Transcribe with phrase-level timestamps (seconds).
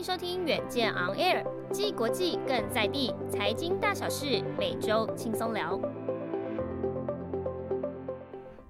[0.00, 5.78] 迎收听远见 On Air，既国际更在地，财经大小事每周轻松聊。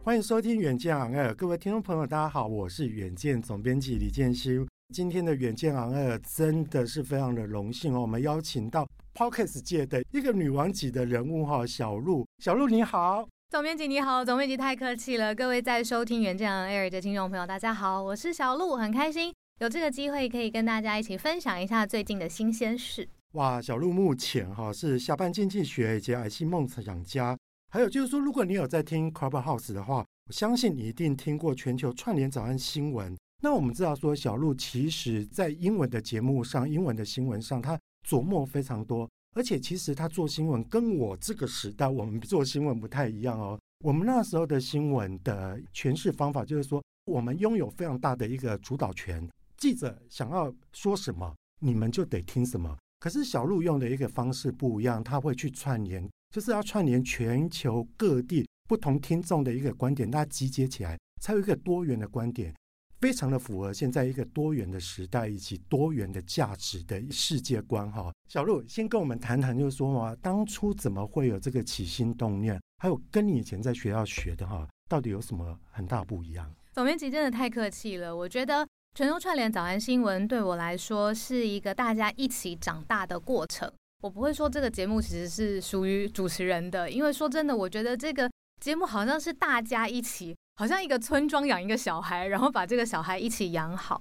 [0.03, 4.59] 欢迎收听远见 On Air，各位听众朋友，大家好，我是远见总编辑李建熙。
[4.93, 8.85] 今天的远见 On Air 真的是非常的荣幸哦，我们邀请到
[9.15, 23.07] Podcast 界的一个女王级的人物哈，小鹿，小鹿你好，总编辑你好，总编辑太客气了，各位在收听远见 On Air 的听众朋友，大家好，我是小鹿，很开心有这个机会可以跟大家一起分享一下最近的新鲜事。
[23.33, 27.37] 哇，小鹿目前哈是下班经济学以及癌系梦想家，
[27.69, 33.15] 还有就是说，如果你有在听 Clubhouse 的话，我相信你一定听过全球串联早安新闻。
[33.43, 39.07] 那我们知道说，小鹿其实在英文的节目上、英文的新闻上，他琢磨非常多。
[39.37, 43.61] 而且，其实他做新闻跟我这个时代我们做新闻不太一样哦。
[43.85, 49.29] 我们那时候的新闻的诠释方法就是说，我们拥有非常大的一个主导权，
[49.61, 52.75] 记者想要说什么，你们就得听什么。
[52.99, 62.55] 可是小鹿用的一个方式不一样，他会去串联，就是要串联全球各地不同听众的一个观点，大家集结起来，才有一个多元的观点。
[63.03, 76.51] 非常的符合现在一个多元的时代以及多元的价值的世界观哈，小鹿先跟我们谈谈，就是说嘛，当初怎么会有这个起心动念，还有跟你以前在学校学的哈，到底有什么很大不一样？
[76.73, 83.71] 总编辑真的太客气了，我觉得全球串联早安新闻对我来说是一个大家一起长大的过程。
[84.03, 88.29] 我不会说这个节目其实是属于主持人的，因为说真的，我觉得这个
[88.61, 90.37] 节目好像是大家一起。
[90.57, 93.99] 好像一个村庄养一个小孩，然后把这个小孩一起养好。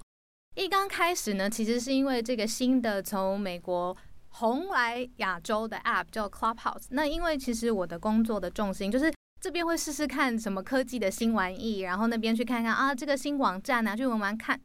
[0.55, 3.95] 一刚开始呢，其实是因为这个新的从美国
[4.29, 6.88] 红来亚洲的 App 叫 Clubhouse。
[6.89, 14.59] 那因为其实我的工作的重心就是这边会试试看什么科技的新玩意，然后那边去看看啊这个新网站啊，去玩玩看。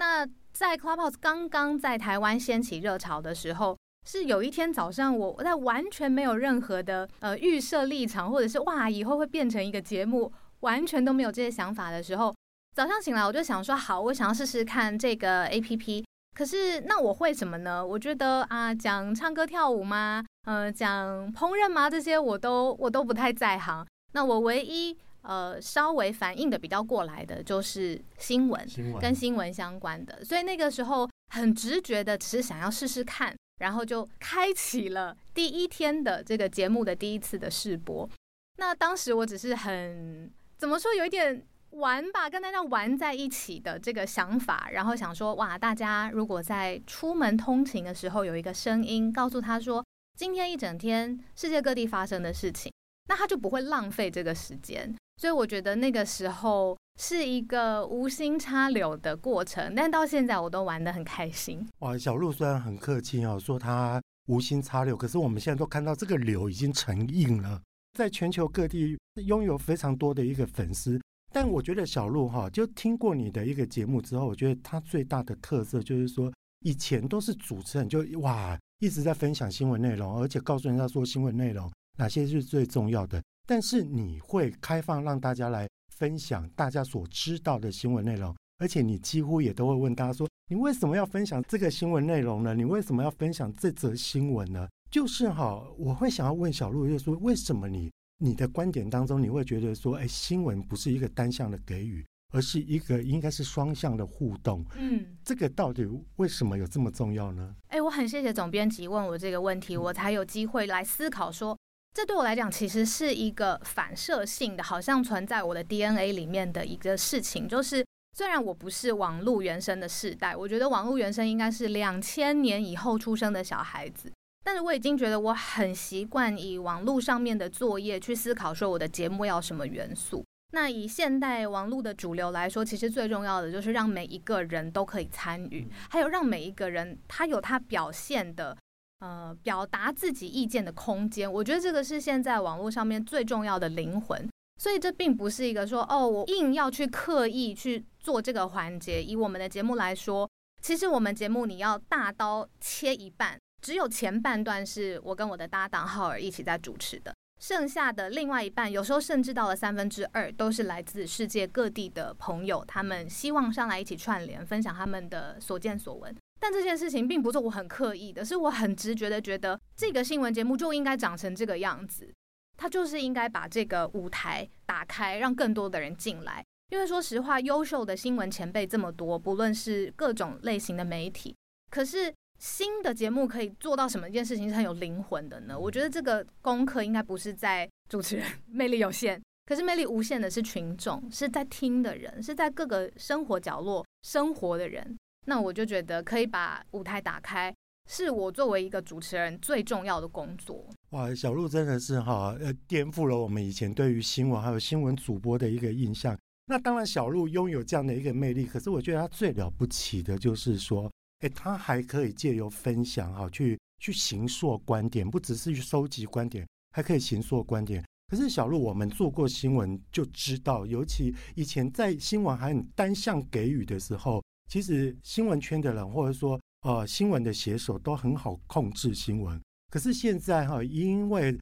[0.00, 3.76] 那在 Clubhouse 刚刚在台湾掀起热潮的时候，
[4.08, 10.32] 是有一天早上我在完全没有任何的呃预设立场，或者是哇以后会变成一个节目。
[10.60, 12.34] 完全都没有这些想法的时候，
[12.74, 16.04] 早上醒来我就想说，好，我想要试试看这个 APP。
[16.34, 17.86] 可是那我会什么呢？
[17.86, 20.22] 我觉得啊，讲唱歌跳舞吗？
[20.46, 21.88] 呃，讲烹饪吗？
[21.88, 23.86] 这些我都我都不太在行。
[24.12, 28.66] 那我唯一呃稍微反应的比较过来的就是新闻，
[29.00, 30.24] 跟新闻相关的。
[30.24, 38.08] 所以那个时候很直觉的，只是想要试试看，然后就开启了第一天的这个节目的第一次的试播。
[38.56, 40.30] 那当时我只是很。
[40.60, 49.82] 怎么说有一点玩吧，跟大家玩在一起的这个想法，然后想说哇，大家如果在出门通勤的时候有一个声音告诉他说，
[50.18, 52.70] 今天一整天世界各地发生的事情，
[53.08, 54.94] 那他就不会浪费这个时间。
[55.20, 61.68] 所以我觉得那个时候是一个无心插柳的过程，但到现在我都玩得很开心。
[61.80, 67.60] 哇，小鹿虽然很客气哦，说他无心插柳，可是我们现在都看到这个柳已经成印了。
[67.98, 70.98] 在全球各地拥有非常多的一个粉丝，
[71.30, 83.22] 但我觉得小鹿哈，就听过你的一个节目之后，我觉得他最大的特色就是说，以前都是主持人就哇一直在分享新闻内容，而且告诉人家说新闻内容哪些是最重要的。
[83.50, 92.54] 但是你会开放让大家来分享大家所知道的新闻内容，而且你几乎也都会问大家说，你为什么要分享这个新闻内容呢？
[92.54, 94.68] 你为什么要分享这则新闻呢？
[94.88, 104.64] 就是哈，我会想要问小鹿，就是说，为什么你你的观点当中，你会觉得说，哎，新闻不是一个单向的给予，而是一个应该是双向的互动。
[104.76, 105.84] 嗯，这个到底
[106.18, 107.52] 为什么有这么重要呢？
[107.66, 111.58] 哎，我很谢谢总编辑问我这个问题，我才有机会来思考说，
[111.92, 117.48] 这对我来讲其实是一个反射性的，好像存在我的 DNA 里面的一个事情。
[117.48, 117.84] 就是
[118.16, 124.10] 虽然我不是网络原生的世代，我觉得网络原生应该是两千年以后出生的小孩子。
[124.42, 130.24] 但是我已经觉得我很习惯以网络上面的作业去思考，说我的节目要什么元素。
[130.52, 138.56] 那以现代网络的主流来说，其实最重要的就是让每一个人都可以参与，还有让每一个人他有他表现的，
[139.00, 141.30] 呃，表达自己意见的空间。
[141.30, 144.28] 我觉得这个是现在网络上面最重要的灵魂。
[144.58, 149.02] 所以这并不是一个说哦，我硬要去刻意去做这个环节。
[149.02, 150.28] 以我们的节目来说，
[150.60, 166.14] 其实我们节目你要大刀切一半，只有前半段是我跟我的搭档浩尔一起在主持的，剩下的另外一半，有时候甚至到了三分之二，都是来自世界各地的朋友，他们希望上来一起串联，分享他们的所见所闻。
[166.40, 172.12] 但这件事情并不是我很刻意的，是我很直觉的觉得这个新闻节目就应该长成这个样子。
[172.56, 176.44] 它就是应该把这个舞台打开，让更多的人进来。
[176.70, 181.34] 因为说实话，优秀的新闻前辈这么多，不论是各种类型的媒体，
[181.70, 185.58] 可是新的节目可以做到什么一件事情是很有灵魂的呢？
[185.58, 194.96] 我觉得这个功课应该不是在主持人 魅力有限，可是魅力无限的是群众，是在听的人，是在各个生活角落生活的人。
[195.26, 197.54] 那我就觉得可以把舞台打开。
[197.88, 200.64] 是我作为一个主持人最重要的工作。
[200.90, 206.16] 哇，小鹿真的是哈，呃，颠覆了我们以前对于新闻还有新闻主播的一个印象。
[206.46, 210.88] 那当然，小鹿拥有这样的一个魅力，可是我觉得他最了不起的就是说，
[211.20, 217.84] 哎，他还可以借由分享哈，去去形塑观点，不只是去收集观点，还可以形塑观点。
[218.08, 226.38] 可是小鹿，我们做过新闻就知道，尤其以前在新闻还很单向给予的时候，其实新闻圈的人或者说。
[226.62, 231.34] 呃，新闻的写手都很好控制新闻，可是现在哈，因为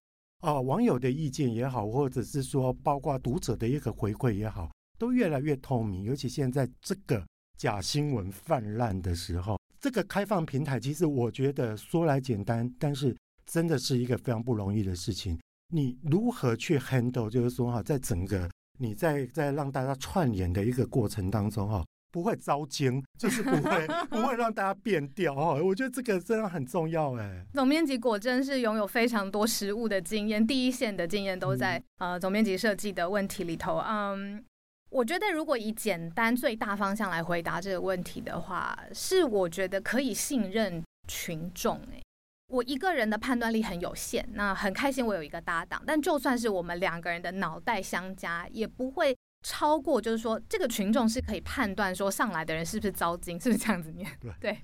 [0.42, 6.04] 呃网友的意见也好，或者是说包括读者的一个回馈也好，都越来越透明。
[6.04, 7.20] 尤其现在这个
[7.56, 13.12] 假新闻泛滥的时候，这个开放平台，其实我觉得说来简单，但是
[13.44, 15.36] 真的是一个非常不容易的事情。
[15.74, 17.28] 你如何去 handle？
[17.28, 21.84] 就是说哈，在整个你在在让大家串联的一个过程当中哈。
[22.10, 25.60] 不会遭惊，就是不会 不会让大家变调哦。
[25.62, 27.44] 我觉得这个真的很重要哎。
[27.52, 33.78] 总编辑果真是拥有非常多实务的经验，第一线的经验都在、嗯、呃总编辑设计的问题里头。
[33.86, 34.42] 嗯，
[34.90, 42.00] 我觉得如果以简单最大方向来回答这个问题的话，是我觉得可以信任群众哎。
[42.48, 49.14] 我一个人的判断力很有限，那很开心我有一个搭档，但就算是我们两个人的脑袋相加，也不会。
[49.42, 54.10] 超过就是说，这个群众是可以判断说上来的人是不是糟金，是不是这样子念？
[54.40, 54.58] 对，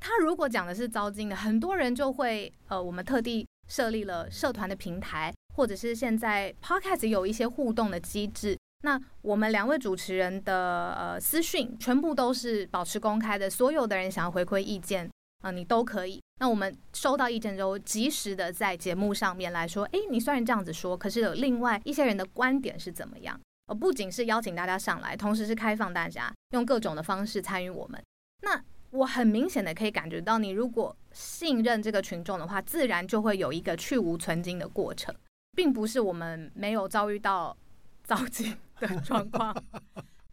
[0.00, 8.58] 他如果讲的是糟金的，很多人就会呃，我们特地设立了社团的平台，或者是现在 Podcast 有一些互动的机制。
[8.82, 15.06] 那我们两位主持人的呃私讯全部都是保持公开的，所有的人想要回馈意见
[15.42, 16.20] 啊、呃，你都可以。
[16.40, 23.38] 那我们收到意见之后，及时的在节目上面来说，诶，你虽然这样子说，可是有另外一些人的观点是怎么样？
[23.68, 28.02] 而不仅是邀请大家上来，同时是开放大家用各种的方式参与我们。
[28.42, 28.60] 那
[28.90, 35.14] 我很明显的可以感觉到，你如果信任这个群众的话，自然就会有一个去无存菁的过程，
[35.54, 37.54] 并不是我们没有遭遇到
[38.02, 39.54] 糟经的状况，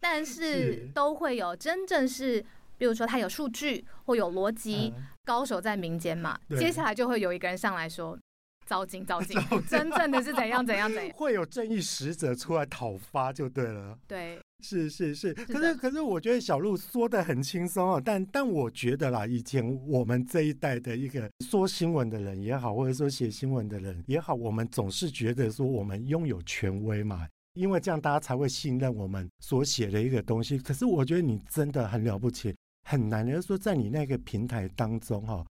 [0.00, 2.42] 但 是都会有真正是，
[2.78, 4.94] 比如说他有数据或有逻辑，
[5.24, 8.18] 高手在民间嘛，接下来就会有一个人上来说。
[8.66, 13.96] 糟心，糟心，真正的是怎样怎样怎样，会有正义使者出来讨伐就对了。
[14.08, 30.58] 对，是是是，可是可是我觉得小路说的很轻松啊，但但我觉得啦，以前我们这一代的一个说新闻的人也好，或者说写新闻的人也好，我们总是觉得说我们拥有权威嘛，因为这样大家才会信任我们所写的一个东西。
[30.58, 32.52] 可是我觉得你真的很了不起，
[32.82, 35.46] 很难的，就是说在你那个平台当中哈。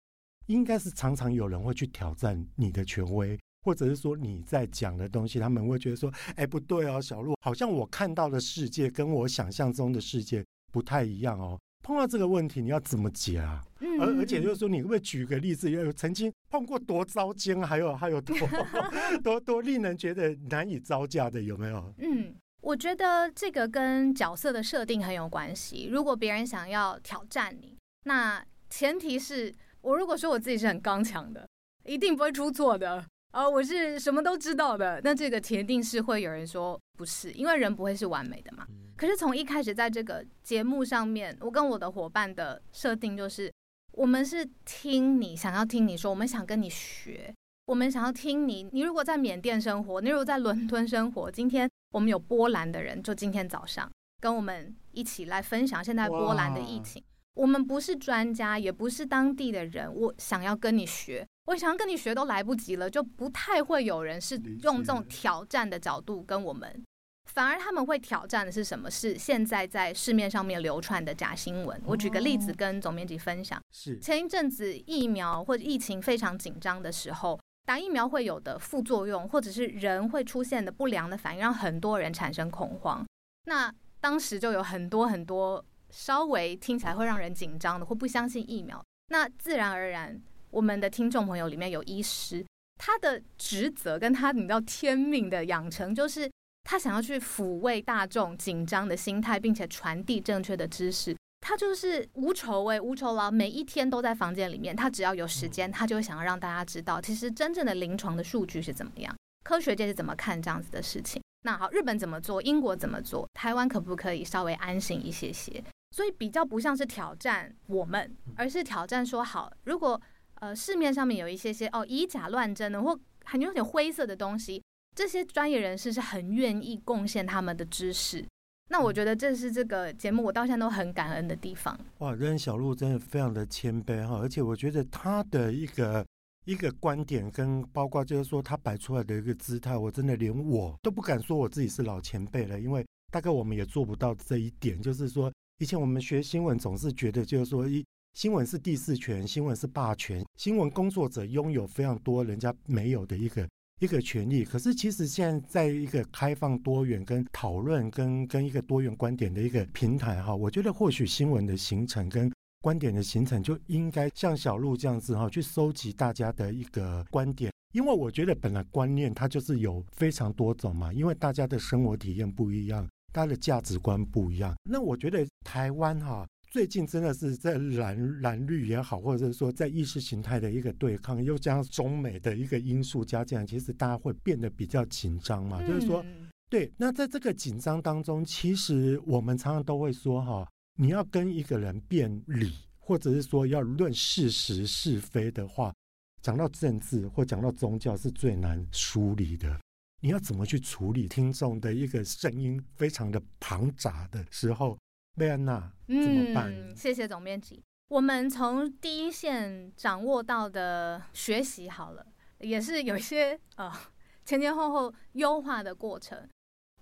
[0.48, 13.64] 应该是常常有人会去挑战你的权威，或者是说你在讲的东西，他们会觉得说：“哎，不对哦，小鹿，好像我看到的世界跟我想象中的世界不太一样哦。”碰到这个问题，你要怎么解啊？
[13.80, 18.36] 嗯，而而且就是说，你会不会举个例子，有曾经碰过多糟经，还有还有多
[19.24, 21.94] 多多令人觉得难以招架的，有没有？
[21.98, 25.88] 嗯，我觉得这个跟角色的设定很有关系。
[25.92, 29.54] 如果别人想要挑战你，那前提是。
[29.82, 31.48] 我如果说我自己是很刚强的，
[31.86, 38.66] 一定不会出错的，呃，我是什么都知道的，那这个铁定是会有人说不是，因为人不会是完美的嘛。
[38.96, 43.52] 可是从一开始在这个节目上面，我跟我的伙伴的设定就是，
[43.94, 47.34] 我们是听你想要听你说，我们想跟你学，
[47.66, 48.70] 我们想要听你。
[48.72, 57.04] 你如果在缅甸生活，你如果在伦敦生活，今天我们有波兰的人，就今天早上跟我们一起来分享现在波兰的疫情。
[57.34, 59.94] 我们不是专家，也不是当地的人。
[59.94, 66.84] 我想要跟你学，我想要跟你学都来不及了，就不太会有人是用这种挑战的角度跟我们。
[67.26, 68.92] 反而他们会挑战的是什么？
[68.92, 71.82] 是现在在市面上面流传的假新闻。
[71.86, 83.06] 我举个例子跟总编辑分享：是前一阵子疫苗或者疫情非常紧张的时候，打疫苗会有的副作用，或者是人会出现的不良的反应，让很多人产生恐慌。
[83.46, 88.84] 那当时就有很多很多稍微听起来会让人紧张的，或不相信疫苗。
[89.10, 90.20] 那自然而然，
[90.50, 92.46] 我们的听众朋友里面有医师，
[92.78, 96.32] 他的职责跟他你知道天命的养成，就是
[96.64, 101.16] 他想要去抚慰大众紧张的心态，并且传递正确的知识。
[101.42, 104.76] 他就是无酬诶，无酬劳，每一天都在房间里面。
[104.76, 111.20] 他只要有时间，他就会想要让大家知道，其实真正的临床的数据是怎么样，科学界是怎么看这样子的事情。
[111.44, 112.40] 那好，日本怎么做？
[112.44, 113.28] 英国怎么做？
[113.34, 115.64] 台湾可不可以稍微安心一些些？
[115.92, 120.02] 所以比较不像是挑战我们，而是挑战说好，如果
[120.36, 124.64] 呃市面上面有一些些哦以假乱真的或很有点灰色的东西，
[124.96, 128.26] 这些专业人士是很愿意贡献他们的知识。
[128.70, 131.78] 那我觉得这是这个节目我到现在都很感恩的地方。
[131.98, 136.06] 哇，任小璐真的非常的谦卑哈，而且我觉得他的一个
[136.46, 144.82] 一个观点跟包括就是说他摆出来的一个姿态，我真的连我都不敢说我自己是老前辈了，因为大概我们也做不到这一点。
[144.82, 145.30] 就是说，
[145.62, 153.48] 以前我们学新闻总是觉得就是说，一新闻是第四权，新闻是霸权，新闻工作者拥有非常多人家没有的一个。
[153.80, 176.28] 一个权利，可是其实现在在一个开放多元跟讨论跟跟一个多元观点的一个平台哈，我觉得或许新闻的形成跟观点的形成就应该像小路这样子哈，去收集大家的一个观点，因为我觉得本来观念它就是有非常多种嘛，因为大家的生活体验不一样，大家的价值观不一样，那我觉得台湾哈。
[176.50, 185.62] 最近真的是在蓝蓝绿也好，或者是说在意识形态的一个对抗，又加上中美的一个因素加进来，其实大家会变得比较紧张嘛。
[185.62, 186.06] 嗯、就是说，
[186.50, 190.46] 对，那在这个紧张当中，其实我们常常都会说哈，
[190.78, 195.74] 你要跟一个人辩理，或者是说要论事实是非的话，
[196.22, 199.58] 讲到政治或讲到宗教是最难梳理的。
[200.04, 204.78] 你要怎么去处理听众的一个声音非常的庞杂的时候？
[205.16, 206.52] 贝安娜，怎么办？
[206.52, 207.64] 嗯，谢谢总编辑。
[207.90, 212.04] 我们从第一线掌握到的学习好了，
[212.40, 213.72] 也是有一些呃
[214.26, 216.28] 前前后后优化的过程。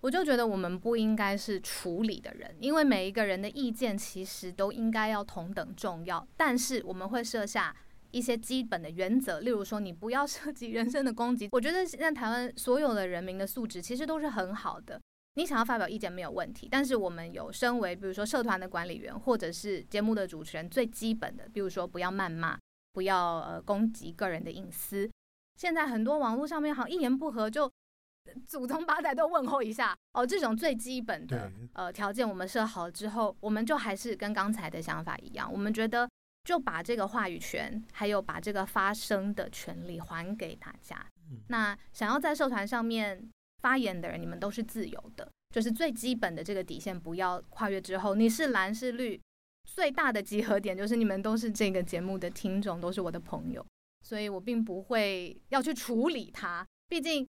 [0.02, 6.26] 我就觉得我们不应该是处理的人，因为每一个人的意见其实都应该要同等重要。
[6.38, 7.76] 但是我们会设下
[8.12, 11.48] 一些基本的原则，例如说，你不要涉及人身的攻击。
[11.54, 15.00] 我觉得现在台湾所有的人民的素质其实都是很好的。
[15.36, 22.58] 你想要发表意见没有问题，但是我们有身为比如说社团的管理员或者是节目的主持人最基本的，比如说不要谩骂，
[22.94, 25.10] 不要呃攻击个人的隐私。
[25.56, 27.72] 现在很多网络上面好像一言不合就
[28.48, 36.10] 祖宗八代都问候一下哦，这种最基本的呃条件我们设好之后，我们就还是跟刚才的想法一样，我们觉得
[36.44, 41.06] 就把这个话语权还有把这个发声的权利还给大家。
[41.48, 43.30] 那想要在社团上面。
[43.62, 49.20] 发言的人，你们都是自由的，就是最基本的这个底线不要跨越之后，你是蓝是绿，
[49.66, 53.66] 最大的集合点就是你们都是这个节目的听众，都是我的朋友，
[54.02, 57.28] 所以我并不会要去处理它，毕竟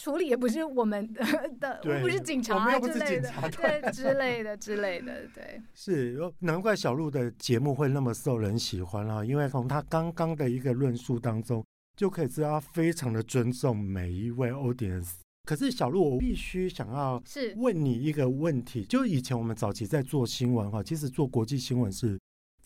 [0.00, 1.24] 处理也不是我们的，
[1.58, 11.64] 的我不是警察 之类的，对之类的之类的，对，是难怪小鹿的节目会那么受人喜欢啊，因为从他刚刚的一个论述当中
[11.96, 15.14] 就可以知道他非常的尊重每一位 audience。
[15.44, 22.16] 可是小鹿，我必须想要是问你一个问题，就以前我们早期在做新闻哈，其实做国际新闻是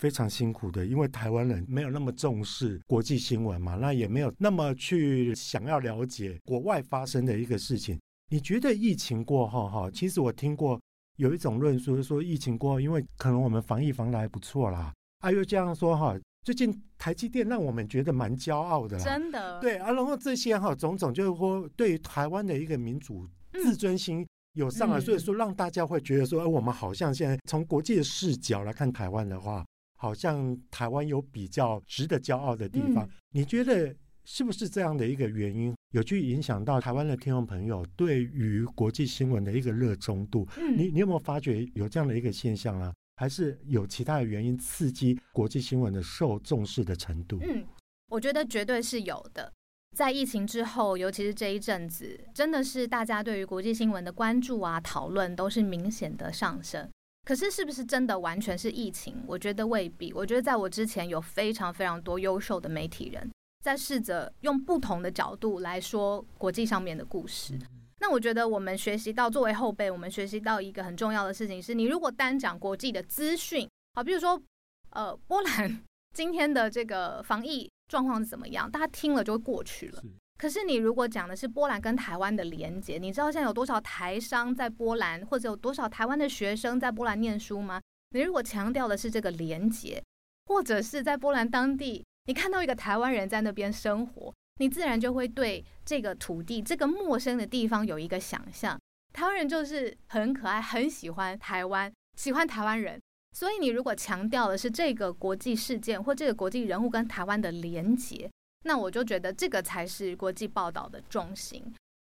[0.03, 7.97] 非常辛苦的，因为台湾人没有那么重视国际新闻嘛，那也没有那么去想要了解国外发生的一个事情。
[8.29, 10.81] 你觉得疫情过后哈，其实我听过
[11.19, 16.19] 有一种论述，就是说疫情过后，因为可能我们防疫防得还不错啦，啊又这样说哈。
[16.45, 19.61] 最近台积电让我们觉得蛮骄傲的啦，真的。
[19.61, 29.65] 对啊，然后这些哈种种就是说，对于台湾的一个民主自尊心有上来，嗯、所以说让大家会觉得说，哎，我们好像现在从国际的视角来看台湾的话，
[30.03, 33.07] 好像台湾有比较值得骄傲的地方。
[33.07, 33.95] 嗯、你觉得
[34.25, 40.45] 是不是这样的一个原因，有去影响到台湾的听众朋友对于国际新闻的一个热衷度？
[40.57, 42.93] 嗯、你你有没有发觉有这样的一个现象啊？
[43.15, 47.39] 还是有其他的原因刺激国际新闻的受重视的程度？
[47.41, 47.65] 嗯，
[48.09, 49.53] 我觉得绝对是有的。
[49.97, 56.91] 在疫情之后，尤其是这一阵子，真的是大家对于国际新闻的关注啊、讨论都是明显的上升。
[57.25, 59.23] 可是，是不是真的完全是疫情？
[59.27, 60.13] 我觉得未必。
[60.13, 63.31] 我觉得在我之前有非常非常多优秀的媒体人
[63.63, 67.55] 在试着用不同的角度来说国际上面的故事。
[67.55, 74.43] 嗯那我觉得我们学习到，作为后辈，我们学习到一个很重要的事情是，你如果单讲国际的资讯，好，比如说，
[74.91, 75.81] 呃，波兰
[76.13, 80.03] 今天的这个防疫状况是怎么样，大家听了就会过去了。
[80.43, 87.81] 可是你如果讲的是波兰跟台湾的连接，你知道现在有多少台商在波兰，或者有多少台湾的学生在波兰念书吗？
[88.11, 90.03] 你如果强调的是这个连接，
[90.47, 98.77] 或者是在波兰当地，你看到一个台湾人在那边生活，你自然就会对这个土地、这个陌生的地方有一个想象。
[99.13, 103.01] 台湾人就是很可爱，很喜欢台湾，喜欢台湾人。
[103.31, 108.29] 所以你如果强调的是这个国际事件或这个国际人物跟台湾的连结，
[108.63, 111.63] 那我就觉得这个才是国际报道的重心。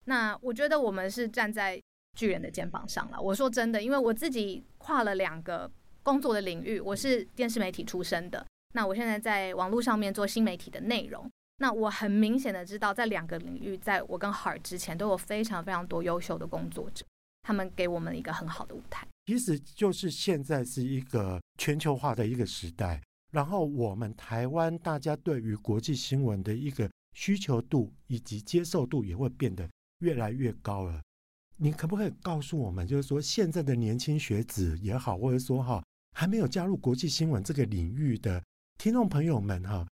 [0.05, 1.81] 那我觉得我们是站在
[2.17, 3.21] 巨人的肩膀上了。
[3.21, 5.69] 我说真的，因为我自己跨了两个
[6.01, 11.29] 工作的领域，我是电视媒体出身的，那我现在在网络上面做新媒体的内容。
[11.61, 17.05] 那我很明显的知道，在两个领域，在我跟 Heart 之前，都有非常非常多优秀的工作者，
[17.43, 19.05] 他们给我们一个很好的舞台。
[19.25, 22.99] 其实就是现在是一个全球化的一个时代，
[23.31, 29.69] 然后我们台湾大家对于国际新闻的一个需求度以及接受度也会变得
[30.00, 31.01] 越来越高了。
[31.57, 35.83] 你可不可以告诉我们，就是说现在的年轻学子也好，或者说哈
[36.15, 38.41] 还没有加入国际新闻这个领域的
[38.77, 39.88] 听众朋友们哈？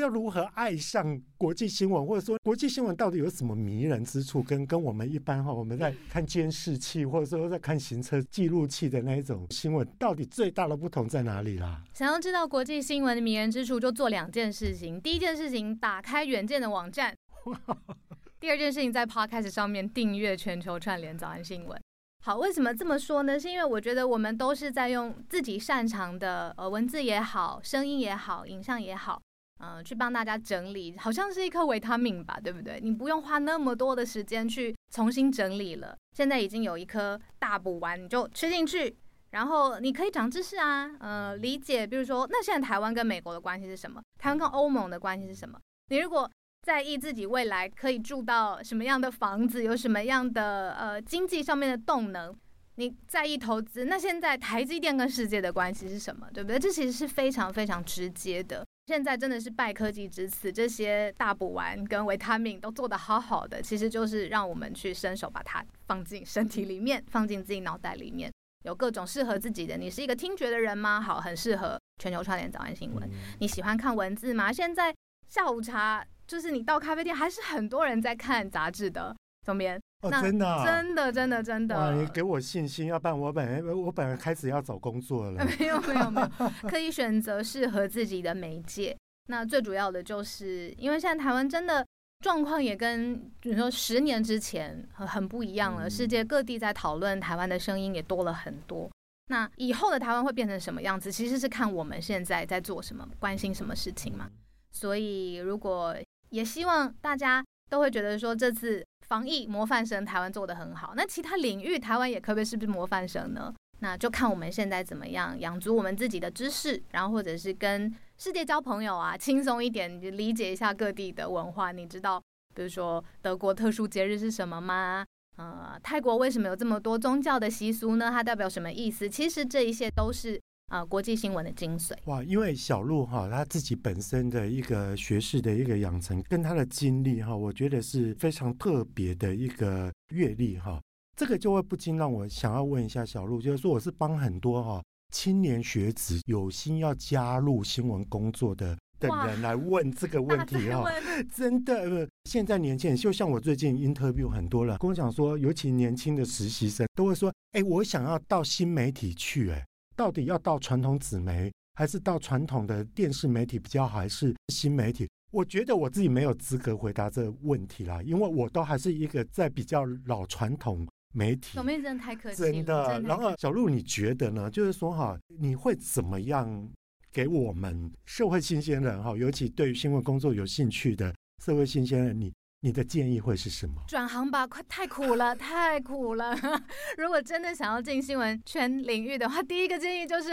[0.00, 4.42] 要如何爱上国际新闻，或者说国际新闻到底有什么迷人之处？
[4.42, 11.82] 跟跟我们一般哈，我们在看监视器，或者说在看行车记录器的那一种新闻，到底最大的不同在哪里啦？
[11.94, 15.00] 想要知道国际新闻的迷人之处，就做两件事情。
[15.00, 17.12] 第一件事情，打开远见的网站；
[18.40, 21.80] 第二件事情，在 Podcast 上面订阅全球串联早安新闻。
[22.24, 23.38] 好，为什么这么说呢？
[23.38, 29.20] 是因为我觉得我们都是在用自己擅长的呃文字也好，声音也好，影像也好。
[29.62, 32.80] 嗯、呃，去帮大家整理，好像是一颗维他命吧，对不对？
[32.82, 35.96] 你不用花那么多的时间去重新整理了。
[36.16, 38.96] 现在已经有一颗大补丸，你就吃进去，
[39.30, 44.02] 然后你可以长知识啊，呃，理解，比如说，那现在台湾跟美国的关系是什么？
[44.18, 45.58] 台湾跟欧盟的关系是什么？
[45.88, 46.28] 你如果
[46.62, 52.34] 在意自己未来可以住到什么样的房子，有什么样的呃经济上面的动能，
[52.76, 56.28] 你在意投资，那现在台积电跟世界的关系是什么？
[56.34, 56.58] 对不对？
[56.58, 58.66] 这其实是非常非常直接的。
[58.86, 68.32] 现在真的是拜科技之赐，这些大补丸跟维他命都做得好好的，其实就是让我们去伸手把它放进身体里面，放进自己脑袋里面，
[68.64, 69.76] 有各种适合自己的。
[69.76, 71.00] 你是一个听觉的人吗？
[71.00, 73.08] 好，很适合全球串联早安新闻。
[73.38, 74.52] 你喜欢看文字吗？
[74.52, 74.92] 现在
[75.28, 79.14] 下午茶就是你到咖啡店，还是很多人在看杂志的。
[79.46, 79.80] 总编。
[80.02, 81.92] 哦，真的、啊，真的，真的，真的，哇！
[81.92, 85.44] 你给我信心，要不然我本来我本来开始要找工作了。
[85.58, 88.96] 没有，没有，没有，可以选择适合自己的媒介。
[89.28, 91.86] 那最主要的就是，因为现在台湾真的
[92.18, 95.88] 状况也跟比如说十年之前很很不一样了。
[95.88, 98.90] 世界各地在讨论台湾的声音也多了很多。
[99.28, 104.28] 那以后的台湾会变成什么样子，其实是看我们现在在做什么，关心什么事情嘛。
[104.72, 105.96] 所以，如果
[106.30, 108.84] 也希望大家都会觉得说这次。
[109.08, 110.94] 防疫模范生，台湾做得很好。
[110.96, 113.52] 那其他领域，台湾也可不可以是不是模范生呢？
[113.80, 121.72] 那就看我们现在怎么样养足我们自己的知识，然后或者是跟世界交朋友啊，轻松一点，理解一下各地的文化。
[121.72, 122.22] 你知道，
[122.54, 125.04] 比如说德国特殊节日是什么吗？
[125.36, 128.10] 呃，泰国为什么有这么多宗教的习俗呢？
[128.10, 129.06] 它代表什么意思？
[129.10, 130.40] 其实这一些都是。
[130.72, 132.22] 啊、呃，国际新闻的精髓哇！
[132.24, 140.80] 因为小路哈，他自己本身的一个学士的一个养成，跟他的经历哈，我觉得是非常特别的一个阅历哈。
[141.14, 144.82] 这个就会不禁让我想要问一下小路，就是说我是帮很多哈
[145.12, 150.90] 青年学子有心要加入新闻工作的的人来问这个问题哈。
[151.36, 159.62] 真的，现在年轻人就像我最近 interview 很多人跟我讲说，尤其年轻的实习生都会说，哎，我想要到新媒体去，哎。
[160.02, 165.08] 到底要到传统纸媒，还是到传统的电视媒体比较好，还是新媒体？
[165.30, 170.84] 我觉得我自己没有资格回答这个问题啦，因为我都还是一个在比较老传统
[171.14, 171.50] 媒体。
[171.54, 173.00] 小妹真的太客气，真的。
[173.02, 174.50] 然后小路，你觉得呢？
[174.50, 176.68] 就是说哈，你会怎么样
[177.12, 182.32] 给我们社会新鲜人哈，尤其对于新闻工作有兴趣的社会新鲜人，你？
[182.64, 183.82] 你的建议会是什么？
[183.88, 186.32] 转行吧，快太苦了，太苦了。
[186.96, 190.32] 如果真的想要进新闻圈领域的话，第一个建议就是，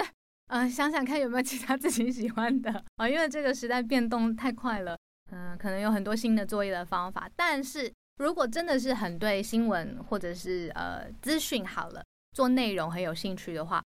[0.50, 4.96] 嗯、呃，想想看有没有其他自己喜欢的啊，因为这个时代变动太快了，
[5.32, 7.28] 嗯、可能有很多新的作业的方法。
[7.36, 12.04] 但是如果真的是很对新闻或者是呃资讯好了，
[12.38, 13.84] 做内容很有兴趣的话，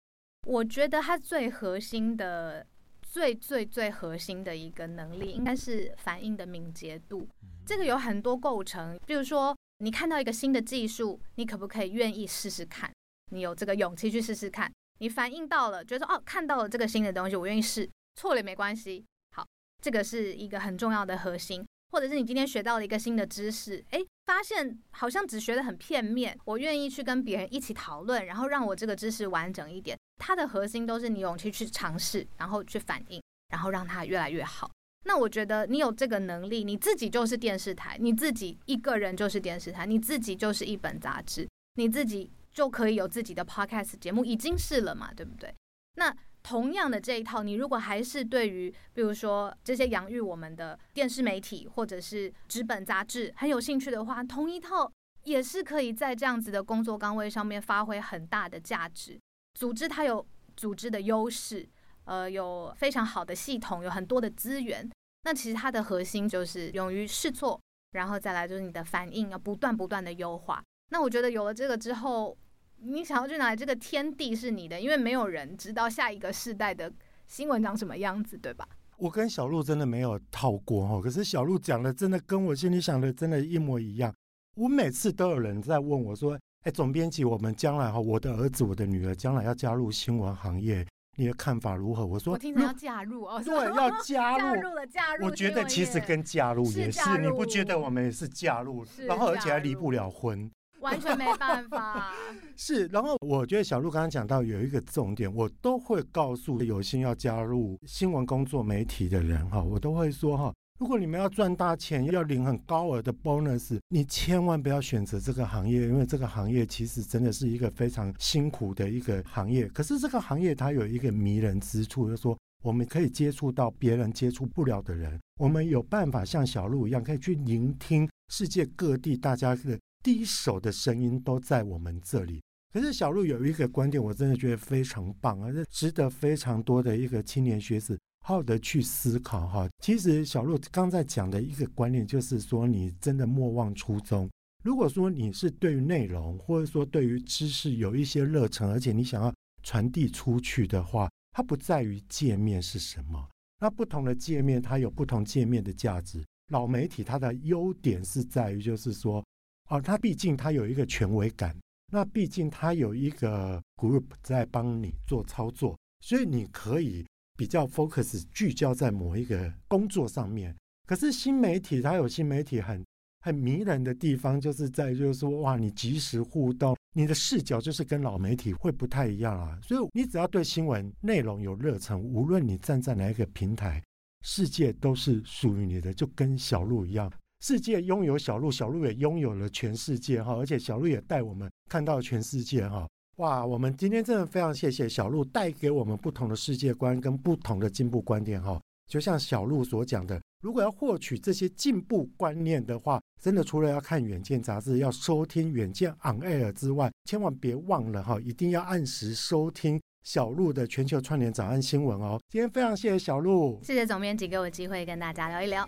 [0.48, 2.66] 我觉得它最核心的、
[3.12, 7.28] 最最最核心的一个能力，应该是反应的敏捷度。
[7.66, 12.90] 这个有很多构成，比如说你看到一个新的技术，你可不可以愿意试试看？
[13.30, 14.72] 你有这个勇气去试试看？
[15.00, 19.04] 你反应到了，觉得说哦，看到了这个新的东西，我愿意试，错了也没关系。
[19.36, 19.46] 好，
[19.82, 21.62] 这个是一个很重要的核心。
[21.90, 26.34] 或者是你今天学到了一个新的知识，诶，发现好像只学得很片面。
[26.46, 29.94] 我愿意去跟别人一起讨论，然后让我这个知识完整一点。
[30.24, 34.70] 它的核心都是你勇气去尝试，然后去反应，然后让它越来越好。
[35.04, 45.52] 那我觉得你有这个能力，你自己就是电视台，你自己一个人就是电视台，你自己就是一本杂志，你自己就可以有自己的 podcast 节目，已经是了嘛，对不对？
[45.96, 46.14] 那。
[46.44, 54.90] 同样的这一套，你如果还是对于，比如说这些养育我们的电视媒体或者是纸本杂志很有兴趣的话，同一套
[55.22, 59.16] 也是可以在这样子的工作岗位上面发挥很大的价值。
[59.62, 61.64] 组织它有组织的优势，
[62.02, 64.90] 呃，有非常好的系统，有很多的资源。
[65.22, 67.60] 那其实它的核心就是勇于试错，
[67.92, 70.60] 然后再来就是你的反应要不断不断的优化。
[70.90, 72.36] 那我觉得有了这个之后。
[72.84, 73.56] 你想要去哪里？
[73.56, 76.92] 这个天地是你的，因为没有人知道下一个世代的
[77.28, 78.68] 新闻长什么样子，对吧？
[78.96, 84.12] 我跟小鹿真的没有套过哦，可是小鹿讲的真的跟我心里想的真的一模一样。
[84.56, 95.26] 我每次都有人在问我说：“哎，总编辑，我们将来哈，我的儿子、我的女儿将来要加入新闻行业，你的看法如何？”我说：“我听着要加入哦，对，要 加入，加入了，加入。
[95.26, 100.50] 我觉得其实跟加入也是，是你不觉得我们也是加入，然后而且还离不了婚。”
[100.82, 102.12] 完全没办法，
[102.56, 102.86] 是。
[102.88, 119.68] 然后我觉得小鹿刚刚讲到有一个重点，我都会告诉有心要加入新闻工作媒体的人哈，我都会说哈，如果你们要赚大钱，要领很高额的 bonus，你千万不要选择这个行业，因为这个行业其实真的是一个非常辛苦的一个行业。
[119.68, 129.78] 可是这个行业它有一个迷人之处，就是说我们可以接触到别人接触不了的人，我们有办法像小鹿一样，可以去聆听世界各地大家的。
[130.02, 132.42] 第一手的声音都在我们这里。
[132.72, 139.68] 可是小鹿有一个观点，我真的觉得非常棒，而且值得非常多的一个青年学子好好的去思考哈。
[139.80, 144.30] 其实小鹿刚才讲的一个观念，就是说你真的莫忘初衷。
[144.64, 153.28] 如果说你是对于内容或者说对于知识有一些热忱，而且你想要传递出去的话，它不在于界面是什么。
[153.60, 156.24] 那不同的界面，它有不同界面的价值。
[156.50, 159.24] 老媒体它的优点是在于，就是说。
[159.68, 161.56] 哦，它毕竟它有一个权威感，
[161.94, 170.56] 那毕竟它有一个 group 在帮你做操作，所以你可以比较 focus 聚焦在某一个工作上面。
[170.86, 172.82] 可是新媒体它有新媒体很
[173.20, 179.58] 很迷人的地方，就是在就是说哇，你即时互动，你的视角就是跟老媒体会不太一样啊。
[179.62, 183.82] 所以你只要对新闻内容有热忱，无论你站在哪一个平台，
[184.24, 187.12] 世界都是属于你的，就跟小鹿一样。
[187.40, 192.86] 世界拥有小鹿，小鹿也拥有了全世界哈，而且小鹿也带我们看到全世界哈。
[193.16, 198.60] 哇，我们今天真的非常谢谢小鹿带给我们不同的世界观跟不同的进步观点哈。
[198.86, 212.20] 就像小鹿所讲的，如果要获取这些进步观念的话，真的除了要看《远见》杂志，要收听《远见 On Air》之外，千万别忘了哈，一定要按时收听小鹿的全球串联早安新闻哦。
[212.28, 215.66] 今天非常谢谢小鹿，谢谢总编辑给我机会跟大家聊一聊。